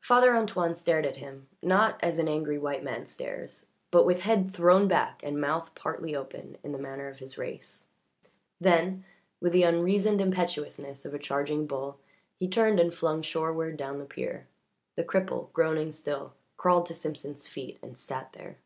Father 0.00 0.34
Antoine 0.34 0.74
stared 0.74 1.04
at 1.04 1.18
him, 1.18 1.46
not 1.62 2.00
as 2.02 2.18
an 2.18 2.26
angry 2.26 2.56
white 2.56 2.82
man 2.82 3.04
stares, 3.04 3.66
but 3.90 4.06
with 4.06 4.20
head 4.22 4.50
thrown 4.50 4.88
back 4.88 5.22
and 5.22 5.38
mouth 5.38 5.68
partly 5.74 6.16
open, 6.16 6.56
in 6.64 6.72
the 6.72 6.78
manner 6.78 7.06
of 7.08 7.18
his 7.18 7.36
race. 7.36 7.84
Then, 8.58 9.04
with 9.42 9.52
the 9.52 9.64
unreasoned 9.64 10.22
impetuousness 10.22 11.04
of 11.04 11.12
a 11.12 11.18
charging 11.18 11.66
bull, 11.66 11.98
he 12.38 12.48
turned 12.48 12.80
and 12.80 12.94
flung 12.94 13.20
shoreward 13.20 13.76
down 13.76 13.98
the 13.98 14.06
pier. 14.06 14.46
The 14.96 15.04
cripple, 15.04 15.52
groaning 15.52 15.92
still, 15.92 16.32
crawled 16.56 16.86
to 16.86 16.94
Simpson's 16.94 17.46
feet 17.46 17.78
and 17.82 17.98
sat 17.98 18.32
there. 18.32 18.56